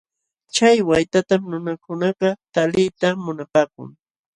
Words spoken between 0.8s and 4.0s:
waytatam nunakunakaq taliyta munapaakun.